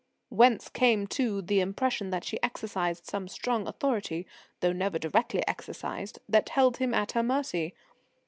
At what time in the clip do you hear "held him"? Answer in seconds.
6.49-6.91